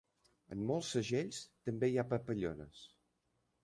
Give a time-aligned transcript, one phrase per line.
[0.55, 2.85] En molts segells també hi ha papallones.